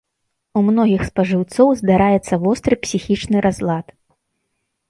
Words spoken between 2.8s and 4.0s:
псіхічны разлад.